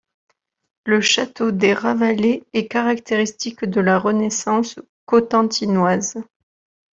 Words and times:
Le 0.83 0.99
château 0.99 1.51
des 1.51 1.75
Ravalet 1.75 2.41
est 2.53 2.67
caractéristique 2.67 3.65
de 3.65 3.79
la 3.79 3.99
Renaissance 3.99 4.79
cotentinoise. 5.05 6.15